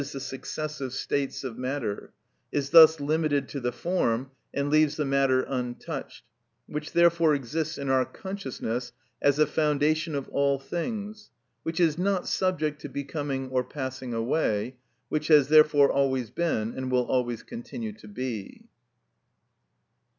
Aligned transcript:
_,the 0.13 0.19
successive 0.19 0.91
states 0.93 1.43
of 1.43 1.59
matter, 1.59 2.11
is 2.51 2.71
thus 2.71 2.99
limited 2.99 3.47
to 3.47 3.59
the 3.59 3.71
form, 3.71 4.31
and 4.51 4.67
leaves 4.67 4.95
the 4.95 5.05
matter 5.05 5.43
untouched, 5.43 6.23
which 6.65 6.93
therefore 6.93 7.35
exists 7.35 7.77
in 7.77 7.87
our 7.87 8.03
consciousness 8.03 8.91
as 9.21 9.35
the 9.35 9.45
foundation 9.45 10.15
of 10.15 10.27
all 10.29 10.57
things, 10.57 11.29
which 11.61 11.79
is 11.79 11.99
not 11.99 12.27
subject 12.27 12.81
to 12.81 12.89
becoming 12.89 13.47
or 13.51 13.63
passing 13.63 14.11
away, 14.11 14.75
which 15.09 15.27
has 15.27 15.49
therefore 15.49 15.91
always 15.91 16.31
been 16.31 16.73
and 16.75 16.89
will 16.89 17.05
always 17.05 17.43
continue 17.43 17.93
to 17.93 18.07
be. 18.07 18.67